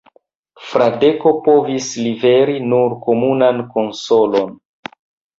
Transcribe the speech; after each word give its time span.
Fradeko 0.67 1.33
povis 1.47 1.89
liveri 2.05 2.55
nur 2.71 2.95
komunan 3.03 3.61
konsolon. 3.75 4.57